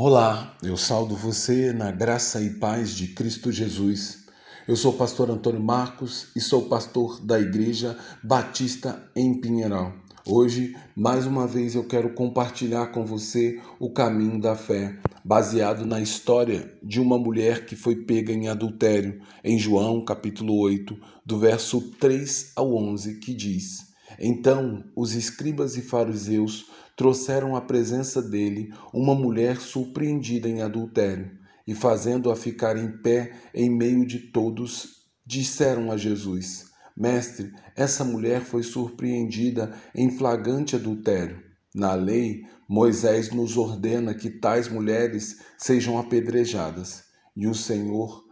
[0.00, 4.26] Olá, eu saldo você na graça e paz de Cristo Jesus.
[4.68, 9.92] Eu sou o pastor Antônio Marcos e sou pastor da Igreja Batista em Pinheiral.
[10.24, 16.00] Hoje, mais uma vez, eu quero compartilhar com você o caminho da fé, baseado na
[16.00, 20.96] história de uma mulher que foi pega em adultério, em João capítulo 8,
[21.26, 23.87] do verso 3 ao 11, que diz:
[24.18, 26.66] Então os escribas e fariseus
[26.96, 31.30] trouxeram à presença dele uma mulher surpreendida em adultério,
[31.66, 36.66] e fazendo-a ficar em pé em meio de todos, disseram a Jesus:
[36.96, 41.42] Mestre, essa mulher foi surpreendida em flagrante adultério.
[41.74, 47.04] Na lei, Moisés nos ordena que tais mulheres sejam apedrejadas.
[47.36, 48.24] E o Senhor,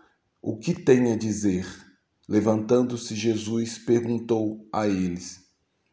[0.42, 1.66] o que tem a dizer?
[2.28, 5.45] Levantando-se Jesus, perguntou a eles: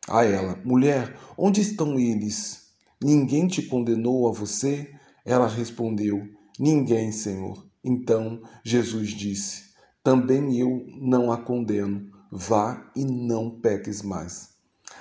[0.09, 2.73] A ela, mulher, onde estão eles?
[3.01, 4.93] Ninguém te condenou a você?
[5.25, 6.27] Ela respondeu:
[6.59, 7.65] Ninguém, Senhor.
[7.83, 9.63] Então Jesus disse:
[10.03, 12.11] Também eu não a condeno.
[12.29, 14.49] Vá e não peques mais.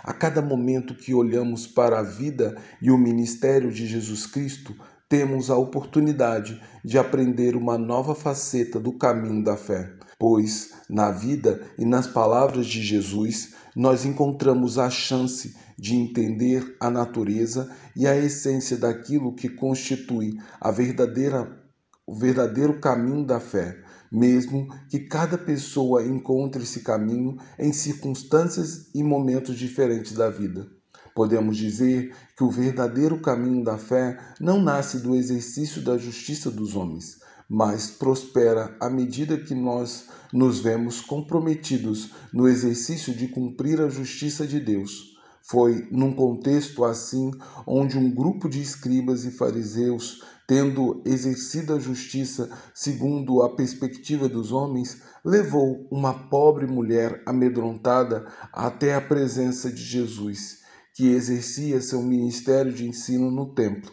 [0.05, 4.75] A cada momento que olhamos para a vida e o ministério de Jesus Cristo,
[5.13, 11.61] temos a oportunidade de aprender uma nova faceta do caminho da fé, pois na vida
[11.79, 18.17] e nas palavras de Jesus nós encontramos a chance de entender a natureza e a
[18.17, 21.61] essência daquilo que constitui a verdadeira
[22.07, 23.77] o verdadeiro caminho da fé,
[24.11, 30.67] mesmo que cada pessoa encontre esse caminho em circunstâncias e momentos diferentes da vida.
[31.15, 36.75] Podemos dizer que o verdadeiro caminho da fé não nasce do exercício da justiça dos
[36.75, 43.91] homens, mas prospera à medida que nós nos vemos comprometidos no exercício de cumprir a
[43.91, 45.13] justiça de Deus.
[45.43, 47.31] Foi num contexto assim
[47.67, 54.51] onde um grupo de escribas e fariseus, tendo exercido a justiça segundo a perspectiva dos
[54.51, 60.62] homens, levou uma pobre mulher amedrontada até a presença de Jesus,
[60.95, 63.91] que exercia seu ministério de ensino no templo.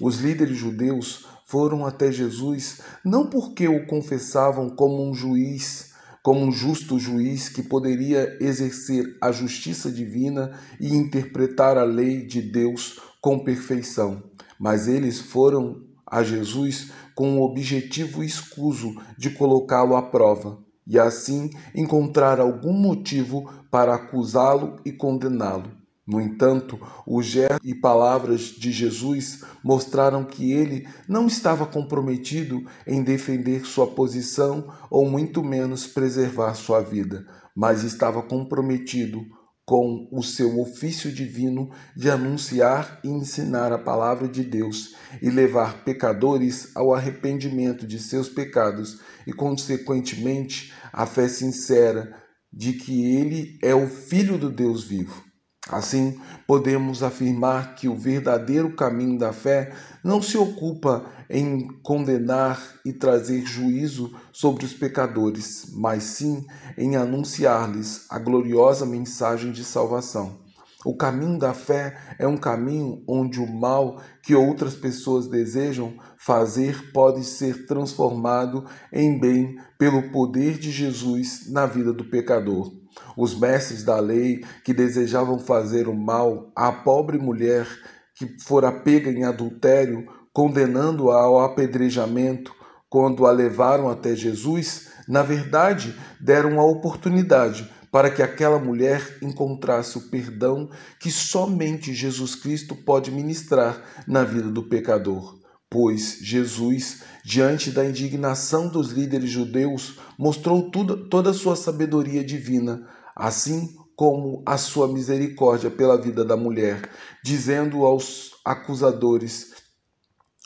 [0.00, 5.92] Os líderes judeus foram até Jesus não porque o confessavam como um juiz,
[6.22, 12.40] como um justo juiz que poderia exercer a justiça divina e interpretar a lei de
[12.40, 14.22] Deus com perfeição,
[14.58, 21.50] mas eles foram a Jesus com o objetivo escuso de colocá-lo à prova e assim
[21.74, 25.81] encontrar algum motivo para acusá-lo e condená-lo.
[26.04, 33.04] No entanto, o gesto e palavras de Jesus mostraram que ele não estava comprometido em
[33.04, 37.24] defender sua posição ou muito menos preservar sua vida,
[37.54, 39.24] mas estava comprometido
[39.64, 45.84] com o seu ofício divino de anunciar e ensinar a palavra de Deus e levar
[45.84, 52.12] pecadores ao arrependimento de seus pecados e, consequentemente, à fé sincera
[52.52, 55.31] de que ele é o Filho do Deus vivo.
[55.68, 62.92] Assim, podemos afirmar que o verdadeiro caminho da fé não se ocupa em condenar e
[62.92, 66.44] trazer juízo sobre os pecadores, mas sim
[66.76, 70.42] em anunciar-lhes a gloriosa mensagem de salvação.
[70.84, 76.92] O caminho da fé é um caminho onde o mal que outras pessoas desejam fazer
[76.92, 82.81] pode ser transformado em bem pelo poder de Jesus na vida do pecador.
[83.16, 87.66] Os mestres da lei que desejavam fazer o mal à pobre mulher
[88.14, 92.54] que fora pega em adultério, condenando-a ao apedrejamento
[92.88, 99.98] quando a levaram até Jesus, na verdade deram a oportunidade para que aquela mulher encontrasse
[99.98, 105.41] o perdão que somente Jesus Cristo pode ministrar na vida do pecador.
[105.72, 112.86] Pois Jesus, diante da indignação dos líderes judeus, mostrou tudo, toda a sua sabedoria divina,
[113.16, 116.90] assim como a sua misericórdia pela vida da mulher,
[117.24, 119.54] dizendo aos acusadores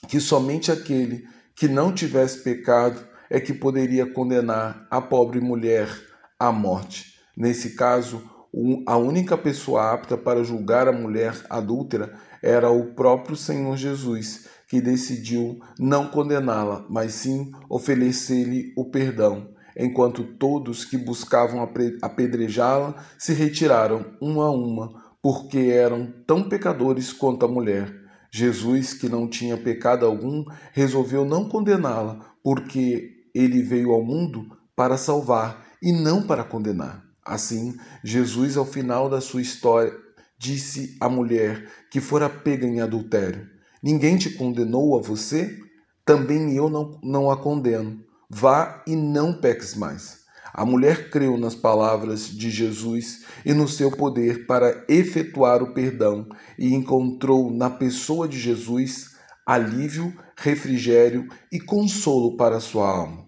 [0.06, 5.88] que somente aquele que não tivesse pecado é que poderia condenar a pobre mulher
[6.38, 7.18] à morte.
[7.36, 8.22] Nesse caso,
[8.86, 14.80] a única pessoa apta para julgar a mulher adúltera era o próprio Senhor Jesus, que
[14.80, 21.68] decidiu não condená-la, mas sim oferecer-lhe o perdão, enquanto todos que buscavam
[22.02, 27.92] apedrejá-la se retiraram uma a uma, porque eram tão pecadores quanto a mulher.
[28.30, 34.96] Jesus, que não tinha pecado algum, resolveu não condená-la, porque ele veio ao mundo para
[34.96, 37.04] salvar e não para condenar.
[37.24, 39.92] Assim, Jesus, ao final da sua história,
[40.38, 45.56] disse à mulher que fora pega em adultério: Ninguém te condenou a você?
[46.04, 48.00] Também eu não, não a condeno.
[48.28, 50.24] Vá e não peques mais.
[50.52, 56.26] A mulher creu nas palavras de Jesus e no seu poder para efetuar o perdão
[56.58, 63.25] e encontrou na pessoa de Jesus alívio, refrigério e consolo para sua alma.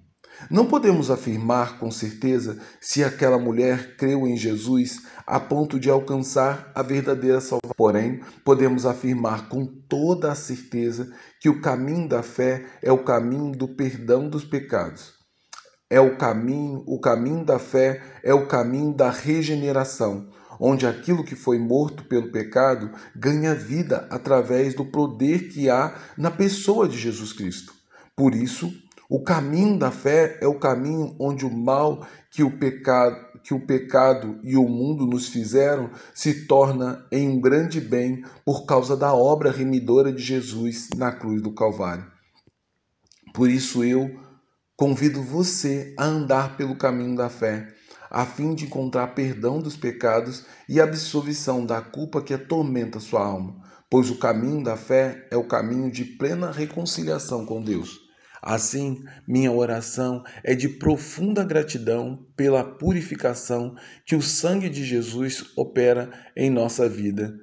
[0.50, 6.70] Não podemos afirmar com certeza se aquela mulher creu em Jesus a ponto de alcançar
[6.74, 7.74] a verdadeira salvação.
[7.76, 13.52] Porém, podemos afirmar com toda a certeza que o caminho da fé é o caminho
[13.52, 15.12] do perdão dos pecados.
[15.90, 20.28] É o caminho, o caminho da fé é o caminho da regeneração,
[20.60, 26.30] onde aquilo que foi morto pelo pecado ganha vida através do poder que há na
[26.30, 27.72] pessoa de Jesus Cristo.
[28.14, 28.72] Por isso,
[29.10, 33.66] o caminho da fé é o caminho onde o mal que o pecado, que o
[33.66, 39.14] pecado e o mundo nos fizeram se torna em um grande bem por causa da
[39.14, 42.06] obra remidora de Jesus na cruz do Calvário.
[43.32, 44.10] Por isso eu
[44.76, 47.66] convido você a andar pelo caminho da fé,
[48.10, 53.56] a fim de encontrar perdão dos pecados e absolvição da culpa que atormenta sua alma,
[53.88, 58.07] pois o caminho da fé é o caminho de plena reconciliação com Deus.
[58.42, 63.74] Assim, minha oração é de profunda gratidão pela purificação
[64.06, 67.34] que o sangue de Jesus opera em nossa vida,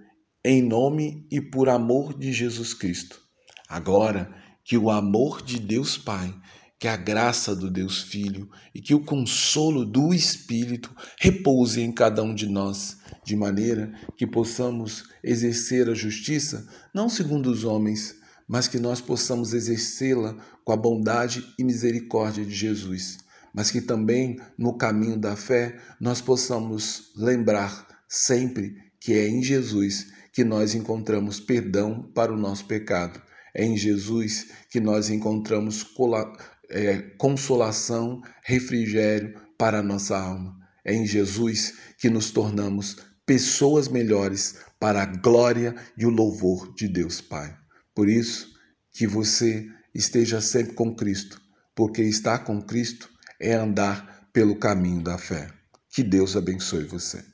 [0.44, 3.20] em nome e por amor de Jesus Cristo.
[3.68, 4.34] Agora,
[4.64, 6.34] que o amor de Deus Pai,
[6.80, 12.22] que a graça do Deus Filho e que o consolo do Espírito repouse em cada
[12.22, 18.16] um de nós, de maneira que possamos exercer a justiça não segundo os homens,
[18.48, 23.18] mas que nós possamos exercê-la com a bondade e misericórdia de Jesus,
[23.54, 30.08] mas que também no caminho da fé nós possamos lembrar sempre que é em Jesus
[30.32, 33.22] que nós encontramos perdão para o nosso pecado.
[33.54, 35.86] É em Jesus que nós encontramos
[36.70, 40.58] é, consolação, refrigério para a nossa alma.
[40.84, 46.88] É em Jesus que nos tornamos pessoas melhores para a glória e o louvor de
[46.88, 47.65] Deus Pai.
[47.96, 48.54] Por isso,
[48.92, 51.42] que você esteja sempre com Cristo,
[51.74, 53.10] porque estar com Cristo
[53.40, 55.50] é andar pelo caminho da fé.
[55.90, 57.26] Que Deus abençoe você.